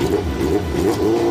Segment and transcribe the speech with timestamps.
[0.00, 1.27] えっ?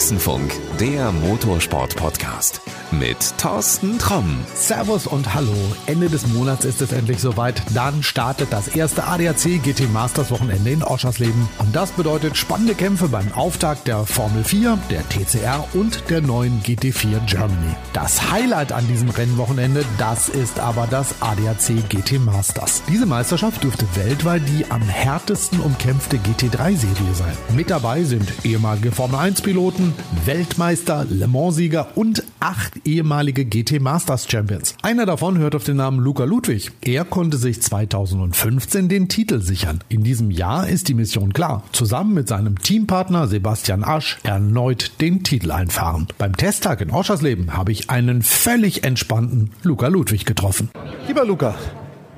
[0.00, 0.50] Boxenfunk,
[0.80, 4.40] der Motorsport-Podcast mit Thorsten Tromm.
[4.54, 5.54] Servus und Hallo.
[5.86, 7.62] Ende des Monats ist es endlich soweit.
[7.74, 11.48] Dann startet das erste ADAC GT Masters Wochenende in Oschersleben.
[11.58, 16.62] Und das bedeutet spannende Kämpfe beim Auftakt der Formel 4, der TCR und der neuen
[16.62, 17.74] GT4 Germany.
[17.92, 22.82] Das Highlight an diesem Rennwochenende, das ist aber das ADAC GT Masters.
[22.88, 27.36] Diese Meisterschaft dürfte weltweit die am härtesten umkämpfte GT3-Serie sein.
[27.54, 29.89] Mit dabei sind ehemalige Formel 1-Piloten,
[30.24, 34.74] Weltmeister, Le Mans-Sieger und acht ehemalige GT Masters Champions.
[34.82, 36.72] Einer davon hört auf den Namen Luca Ludwig.
[36.80, 39.80] Er konnte sich 2015 den Titel sichern.
[39.88, 41.62] In diesem Jahr ist die Mission klar.
[41.72, 46.08] Zusammen mit seinem Teampartner Sebastian Asch erneut den Titel einfahren.
[46.18, 50.70] Beim Testtag in Oschersleben habe ich einen völlig entspannten Luca Ludwig getroffen.
[51.06, 51.54] Lieber Luca,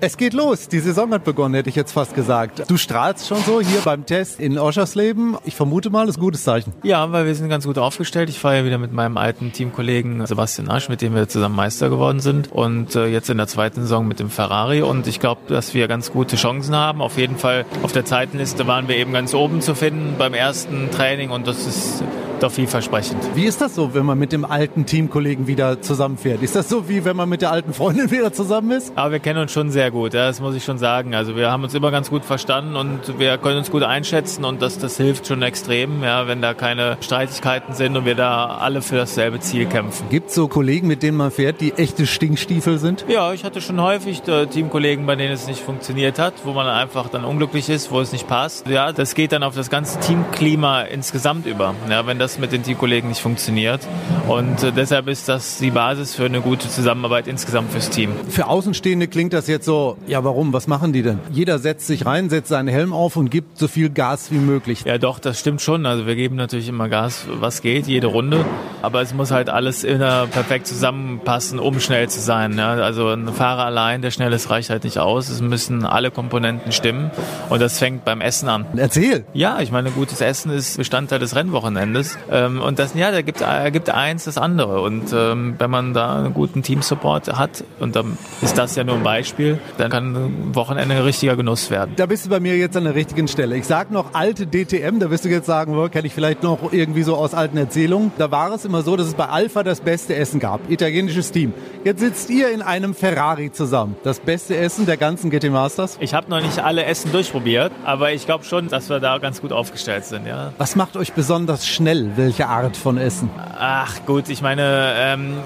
[0.03, 0.67] es geht los.
[0.67, 2.69] Die Saison hat begonnen, hätte ich jetzt fast gesagt.
[2.69, 5.37] Du strahlst schon so hier beim Test in Oschersleben.
[5.45, 6.73] Ich vermute mal, das ist ein gutes Zeichen.
[6.83, 8.29] Ja, weil wir sind ganz gut aufgestellt.
[8.29, 11.89] Ich fahre ja wieder mit meinem alten Teamkollegen Sebastian Asch, mit dem wir zusammen Meister
[11.89, 12.51] geworden sind.
[12.51, 14.83] Und äh, jetzt in der zweiten Saison mit dem Ferrari.
[14.83, 17.01] Und ich glaube, dass wir ganz gute Chancen haben.
[17.01, 20.91] Auf jeden Fall auf der Zeitenliste waren wir eben ganz oben zu finden beim ersten
[20.91, 21.31] Training.
[21.31, 22.03] Und das ist
[22.43, 23.19] doch vielversprechend.
[23.35, 26.43] Wie ist das so, wenn man mit dem alten Teamkollegen wieder zusammenfährt?
[26.43, 28.93] Ist das so, wie wenn man mit der alten Freundin wieder zusammen ist?
[28.97, 31.15] Aber wir kennen uns schon sehr gut, ja, das muss ich schon sagen.
[31.15, 34.61] Also wir haben uns immer ganz gut verstanden und wir können uns gut einschätzen und
[34.63, 38.83] das, das hilft schon extrem, ja, wenn da keine Streitigkeiten sind und wir da alle
[38.83, 40.09] für dasselbe Ziel kämpfen.
[40.11, 43.05] Gibt es so Kollegen, mit denen man fährt, die echte Stinkstiefel sind?
[43.09, 46.67] Ja, ich hatte schon häufig äh, Teamkollegen, bei denen es nicht funktioniert hat, wo man
[46.67, 48.67] einfach dann unglücklich ist, wo es nicht passt.
[48.67, 51.75] Ja, das geht dann auf das ganze Teamklima insgesamt über.
[51.89, 53.81] Ja, wenn das das mit den Teamkollegen nicht funktioniert.
[54.27, 58.13] Und äh, deshalb ist das die Basis für eine gute Zusammenarbeit insgesamt fürs Team.
[58.29, 61.19] Für Außenstehende klingt das jetzt so, ja warum, was machen die denn?
[61.31, 64.85] Jeder setzt sich rein, setzt seinen Helm auf und gibt so viel Gas wie möglich.
[64.85, 65.85] Ja doch, das stimmt schon.
[65.85, 68.45] Also wir geben natürlich immer Gas, was geht, jede Runde.
[68.81, 72.57] Aber es muss halt alles immer perfekt zusammenpassen, um schnell zu sein.
[72.57, 72.73] Ja?
[72.73, 75.29] Also ein Fahrer allein, der schnell ist, reicht halt nicht aus.
[75.29, 77.11] Es müssen alle Komponenten stimmen.
[77.51, 78.67] Und das fängt beim Essen an.
[78.77, 79.25] Erzähl!
[79.35, 82.17] Ja, ich meine, gutes Essen ist Bestandteil des Rennwochenendes.
[82.31, 84.81] Ähm, und das, ja, da gibt, äh, gibt eins das andere.
[84.81, 88.97] Und ähm, wenn man da einen guten Teamsupport hat, und dann ist das ja nur
[88.97, 91.93] ein Beispiel, dann kann ein Wochenende ein richtiger Genuss werden.
[91.97, 93.57] Da bist du bei mir jetzt an der richtigen Stelle.
[93.57, 96.73] Ich sag noch alte DTM, da wirst du jetzt sagen, oh, kenne ich vielleicht noch
[96.73, 98.13] irgendwie so aus alten Erzählungen.
[98.19, 100.71] Da war es immer so, dass es bei Alpha das beste Essen gab.
[100.71, 101.53] Italienisches Team.
[101.85, 103.97] Jetzt sitzt ihr in einem Ferrari zusammen.
[104.05, 105.97] Das beste Essen der ganzen GT Masters?
[106.01, 109.41] Ich habe noch nicht alle Essen durchprobiert, aber ich glaube schon, dass wir da ganz
[109.41, 110.27] gut aufgestellt sind.
[110.27, 110.53] Ja.
[110.59, 112.02] Was macht euch besonders schnell?
[112.17, 113.31] Welche Art von Essen?
[113.59, 115.37] Ach gut, ich meine, ähm,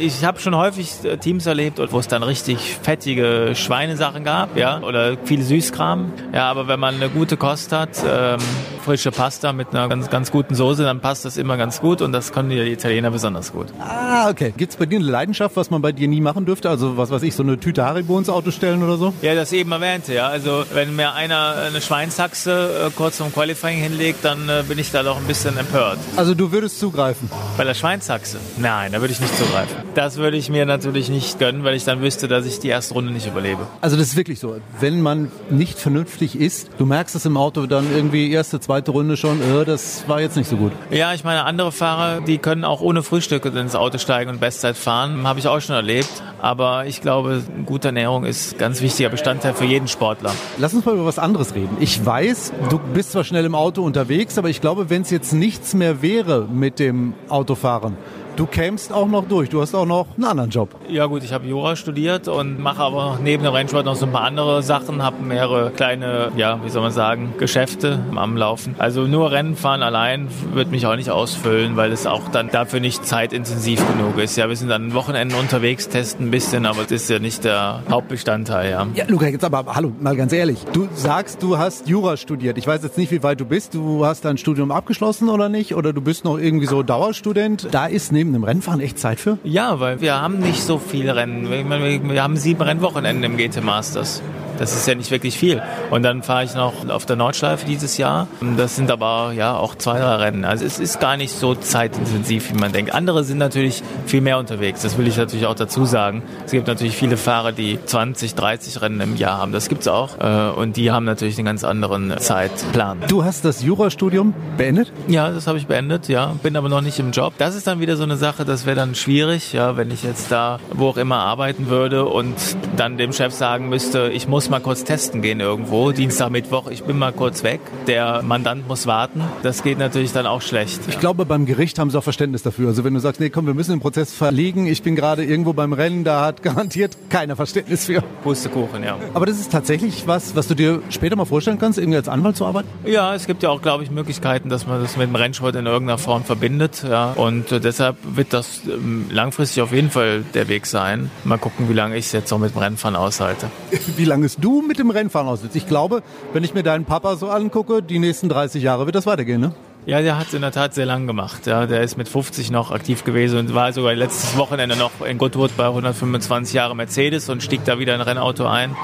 [0.00, 5.16] ich habe schon häufig Teams erlebt, wo es dann richtig fettige Schweinesachen gab, ja, oder
[5.24, 6.12] viel Süßkram.
[6.32, 8.38] Ja, aber wenn man eine gute Kost hat, ähm,
[8.86, 12.12] frische Pasta mit einer ganz, ganz guten Soße, dann passt das immer ganz gut und
[12.12, 13.66] das können die Italiener besonders gut.
[13.80, 14.54] Ah, okay.
[14.56, 16.70] Gibt es bei dir eine Leidenschaft, was man bei dir nie machen dürfte?
[16.70, 19.12] Also was weiß ich, so eine Tüte Haribo ins Auto stellen oder so?
[19.22, 20.28] Ja, das eben erwähnte, ja.
[20.28, 24.92] Also wenn mir einer eine Schweinshaxe äh, kurz vom Qualifying hinlegt, dann äh, bin ich
[24.92, 25.98] da doch ein bisschen empört.
[26.14, 27.28] Also du würdest zugreifen?
[27.56, 28.38] Bei der Schweinshaxe?
[28.56, 29.78] Nein, da würde ich nicht zugreifen.
[29.96, 32.94] Das würde ich mir natürlich nicht gönnen, weil ich dann wüsste, dass ich die erste
[32.94, 33.66] Runde nicht überlebe.
[33.80, 34.58] Also das ist wirklich so.
[34.78, 39.16] Wenn man nicht vernünftig isst, du merkst es im Auto dann irgendwie erste, zweite Runde
[39.16, 40.72] schon, äh, das war jetzt nicht so gut.
[40.90, 44.76] Ja, ich meine, andere Fahrer, die können auch ohne Frühstück ins Auto steigen und Bestzeit
[44.76, 45.26] fahren.
[45.26, 46.10] Habe ich auch schon erlebt.
[46.40, 50.32] Aber ich glaube, gute Ernährung ist ein ganz wichtiger Bestandteil für jeden Sportler.
[50.58, 51.76] Lass uns mal über was anderes reden.
[51.80, 55.32] Ich weiß, du bist zwar schnell im Auto unterwegs, aber ich glaube, wenn es jetzt
[55.32, 57.96] nichts mehr wäre mit dem Autofahren,
[58.36, 59.48] Du kämst auch noch durch.
[59.48, 60.68] Du hast auch noch einen anderen Job.
[60.90, 64.12] Ja gut, ich habe Jura studiert und mache aber neben dem Rennsport noch so ein
[64.12, 65.02] paar andere Sachen.
[65.02, 68.74] Habe mehrere kleine, ja, wie soll man sagen, Geschäfte am Laufen.
[68.76, 72.80] Also nur Rennen fahren allein wird mich auch nicht ausfüllen, weil es auch dann dafür
[72.80, 74.36] nicht zeitintensiv genug ist.
[74.36, 77.82] Ja, wir sind dann Wochenenden unterwegs, testen ein bisschen, aber das ist ja nicht der
[77.88, 78.70] Hauptbestandteil.
[78.70, 80.58] Ja, ja Luca, jetzt aber hallo, mal ganz ehrlich.
[80.74, 82.58] Du sagst, du hast Jura studiert.
[82.58, 83.72] Ich weiß jetzt nicht, wie weit du bist.
[83.72, 85.74] Du hast dein Studium abgeschlossen oder nicht?
[85.74, 87.68] Oder du bist noch irgendwie so Dauerstudent.
[87.70, 89.38] Da ist neben dem Rennfahren echt Zeit für?
[89.44, 91.48] Ja, weil wir haben nicht so viele Rennen.
[91.48, 94.22] Wir haben sieben Rennwochenenden im GT Masters.
[94.58, 95.62] Das ist ja nicht wirklich viel.
[95.90, 98.28] Und dann fahre ich noch auf der Nordschleife dieses Jahr.
[98.56, 100.44] Das sind aber ja auch zwei, drei Rennen.
[100.44, 102.94] Also es ist gar nicht so zeitintensiv, wie man denkt.
[102.94, 104.82] Andere sind natürlich viel mehr unterwegs.
[104.82, 106.22] Das will ich natürlich auch dazu sagen.
[106.44, 109.52] Es gibt natürlich viele Fahrer, die 20, 30 Rennen im Jahr haben.
[109.52, 110.18] Das gibt es auch.
[110.20, 112.98] Äh, und die haben natürlich einen ganz anderen Zeitplan.
[113.08, 114.92] Du hast das Jurastudium beendet?
[115.08, 116.34] Ja, das habe ich beendet, ja.
[116.42, 117.34] Bin aber noch nicht im Job.
[117.38, 120.30] Das ist dann wieder so eine Sache, das wäre dann schwierig, ja, wenn ich jetzt
[120.32, 122.34] da wo auch immer arbeiten würde und
[122.76, 126.70] dann dem Chef sagen müsste, ich muss muss mal kurz testen gehen irgendwo, Dienstag, Mittwoch,
[126.70, 129.22] ich bin mal kurz weg, der Mandant muss warten.
[129.42, 130.82] Das geht natürlich dann auch schlecht.
[130.86, 132.68] Ich glaube, beim Gericht haben sie auch Verständnis dafür.
[132.68, 135.52] Also wenn du sagst, nee, komm, wir müssen den Prozess verlegen, ich bin gerade irgendwo
[135.52, 138.02] beim Rennen, da hat garantiert keiner Verständnis für.
[138.22, 138.96] Pustekuchen, ja.
[139.14, 142.36] Aber das ist tatsächlich was, was du dir später mal vorstellen kannst, irgendwie als Anwalt
[142.36, 142.68] zu arbeiten?
[142.84, 145.66] Ja, es gibt ja auch, glaube ich, Möglichkeiten, dass man das mit dem Rennsport in
[145.66, 146.84] irgendeiner Form verbindet.
[146.88, 147.14] Ja.
[147.14, 151.10] Und äh, deshalb wird das ähm, langfristig auf jeden Fall der Weg sein.
[151.24, 153.50] Mal gucken, wie lange ich es jetzt auch mit dem Rennfahren aushalte.
[153.96, 155.56] Wie lange es du mit dem Rennfahren aushältst?
[155.56, 156.02] Ich glaube,
[156.32, 159.52] wenn ich mir deinen Papa so angucke, die nächsten 30 Jahre wird das weitergehen, ne?
[159.86, 161.46] Ja, der hat es in der Tat sehr lang gemacht.
[161.46, 165.16] Ja, der ist mit 50 noch aktiv gewesen und war sogar letztes Wochenende noch in
[165.16, 168.74] Goodwood bei 125 Jahre Mercedes und stieg da wieder in ein Rennauto ein.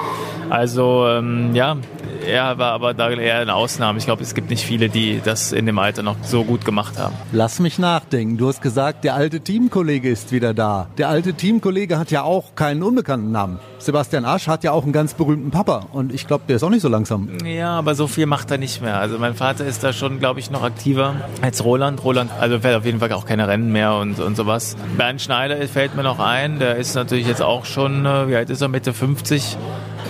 [0.49, 1.77] Also ähm, ja,
[2.25, 3.99] er war aber da eher eine Ausnahme.
[3.99, 6.97] Ich glaube, es gibt nicht viele, die das in dem Alter noch so gut gemacht
[6.99, 7.17] haben.
[7.33, 8.37] Lass mich nachdenken.
[8.37, 10.87] Du hast gesagt, der alte Teamkollege ist wieder da.
[10.99, 13.59] Der alte Teamkollege hat ja auch keinen unbekannten Namen.
[13.85, 16.71] Sebastian Asch hat ja auch einen ganz berühmten Papa und ich glaube, der ist auch
[16.71, 17.29] nicht so langsam.
[17.45, 18.99] Ja, aber so viel macht er nicht mehr.
[18.99, 22.03] Also mein Vater ist da schon, glaube ich, noch aktiver als Roland.
[22.05, 24.77] Roland, also fährt auf jeden Fall auch keine Rennen mehr und, und sowas.
[24.97, 26.59] Bernd Schneider fällt mir noch ein.
[26.59, 29.57] Der ist natürlich jetzt auch schon, äh, wie alt ist er, Mitte 50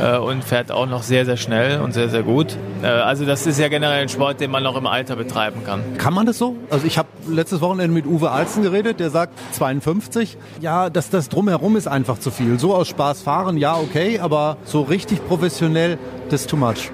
[0.00, 2.56] äh, und fährt auch noch sehr, sehr schnell und sehr, sehr gut.
[2.82, 5.82] Äh, also das ist ja generell ein Sport, den man noch im Alter betreiben kann.
[5.98, 6.56] Kann man das so?
[6.70, 10.36] Also ich habe letztes Wochenende mit Uwe Alzen geredet, der sagt 52.
[10.60, 12.58] Ja, das, das drumherum ist einfach zu viel.
[12.58, 15.98] So aus Spaß fahren, ja, okay, aber so richtig professionell,
[16.28, 16.90] das ist too much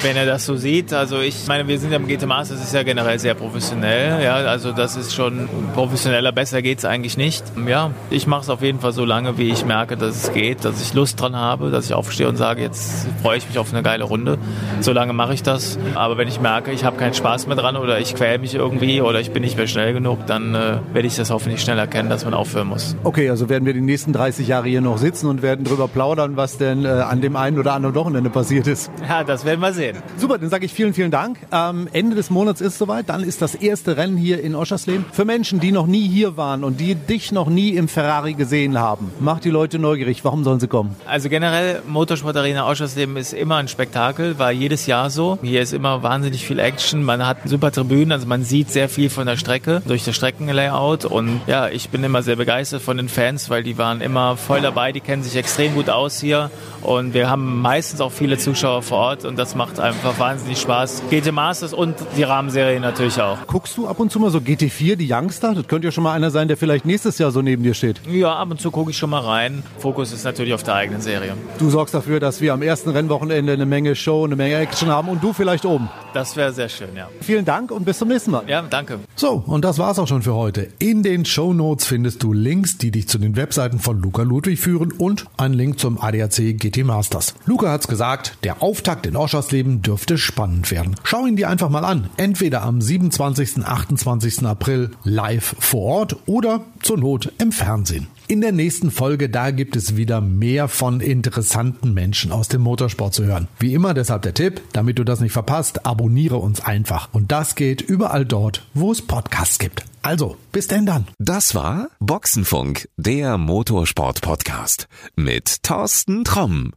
[0.00, 0.92] wenn er das so sieht.
[0.92, 4.22] Also ich meine, wir sind ja im GT Masters, das ist ja generell sehr professionell.
[4.22, 6.32] Ja, also das ist schon professioneller.
[6.32, 7.44] Besser geht es eigentlich nicht.
[7.66, 10.64] Ja, ich mache es auf jeden Fall so lange, wie ich merke, dass es geht,
[10.64, 13.72] dass ich Lust dran habe, dass ich aufstehe und sage, jetzt freue ich mich auf
[13.72, 14.38] eine geile Runde.
[14.80, 15.78] So lange mache ich das.
[15.94, 19.00] Aber wenn ich merke, ich habe keinen Spaß mehr dran oder ich quäle mich irgendwie
[19.00, 22.08] oder ich bin nicht mehr schnell genug, dann äh, werde ich das hoffentlich schnell erkennen,
[22.08, 22.96] dass man aufhören muss.
[23.04, 26.36] Okay, also werden wir die nächsten 30 Jahre hier noch sitzen und werden drüber plaudern,
[26.36, 28.90] was denn äh, an dem einen oder anderen Wochenende passiert ist.
[29.08, 29.96] Ja, das werden wir sehen.
[30.18, 31.38] Super, dann sage ich vielen, vielen Dank.
[31.52, 33.08] Ähm, Ende des Monats ist soweit.
[33.08, 35.04] Dann ist das erste Rennen hier in Oschersleben.
[35.12, 38.78] Für Menschen, die noch nie hier waren und die dich noch nie im Ferrari gesehen
[38.78, 40.24] haben, macht die Leute neugierig.
[40.24, 40.96] Warum sollen sie kommen?
[41.06, 45.38] Also generell Motorsport Arena Oschersleben ist immer ein Spektakel, war jedes Jahr so.
[45.42, 47.02] Hier ist immer wahnsinnig viel Action.
[47.02, 51.04] Man hat super Tribünen, also man sieht sehr viel von der Strecke durch das Streckenlayout.
[51.04, 54.60] Und ja, ich bin immer sehr begeistert von den Fans, weil die waren immer voll
[54.60, 54.92] dabei.
[54.92, 56.50] Die kennen sich extrem gut aus hier.
[56.82, 61.02] Und wir haben meistens auch viele Zuschauer vor Ort und das macht einfach wahnsinnig Spaß.
[61.10, 63.38] GT Masters und die Rahmenserie natürlich auch.
[63.46, 65.54] Guckst du ab und zu mal so GT4, die Youngster?
[65.54, 68.00] Das könnte ja schon mal einer sein, der vielleicht nächstes Jahr so neben dir steht.
[68.08, 69.62] Ja, ab und zu gucke ich schon mal rein.
[69.78, 71.34] Fokus ist natürlich auf der eigenen Serie.
[71.58, 75.08] Du sorgst dafür, dass wir am ersten Rennwochenende eine Menge Show, eine Menge Action haben
[75.08, 75.88] und du vielleicht oben.
[76.14, 77.08] Das wäre sehr schön, ja.
[77.20, 78.44] Vielen Dank und bis zum nächsten Mal.
[78.48, 79.00] Ja, danke.
[79.16, 80.68] So, und das war's auch schon für heute.
[80.78, 84.60] In den Show Notes findest du Links, die dich zu den Webseiten von Luca Ludwig
[84.60, 87.34] führen und einen Link zum ADAC GT Masters.
[87.46, 90.94] Luca hat's gesagt, der Auftakt in Oschersleben dürfte spannend werden.
[91.02, 92.08] Schau ihn dir einfach mal an.
[92.16, 93.64] Entweder am 27.
[93.64, 94.46] 28.
[94.46, 98.06] April live vor Ort oder zur Not im Fernsehen.
[98.26, 103.12] In der nächsten Folge, da gibt es wieder mehr von interessanten Menschen aus dem Motorsport
[103.12, 103.48] zu hören.
[103.58, 107.10] Wie immer deshalb der Tipp, damit du das nicht verpasst, abonniere uns einfach.
[107.12, 109.84] Und das geht überall dort, wo es Podcasts gibt.
[110.00, 111.06] Also, bis denn dann.
[111.18, 116.72] Das war Boxenfunk, der Motorsport-Podcast mit Thorsten Tromm.